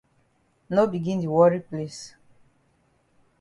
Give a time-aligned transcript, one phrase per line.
[0.75, 2.01] No begin di worry place.